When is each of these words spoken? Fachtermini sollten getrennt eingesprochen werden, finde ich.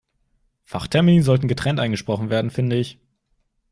Fachtermini 0.63 1.21
sollten 1.21 1.47
getrennt 1.47 1.79
eingesprochen 1.79 2.31
werden, 2.31 2.49
finde 2.49 2.75
ich. 2.75 2.99